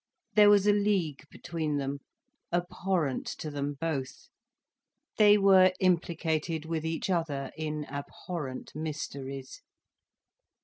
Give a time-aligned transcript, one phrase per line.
[0.33, 1.99] There was a league between them,
[2.51, 4.29] abhorrent to them both.
[5.19, 9.61] They were implicated with each other in abhorrent mysteries.